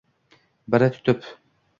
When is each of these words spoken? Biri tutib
Biri 0.67 0.91
tutib 0.95 1.21